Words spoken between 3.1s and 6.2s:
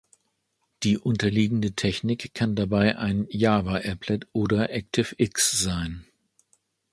Java-Applet oder ActiveX sein.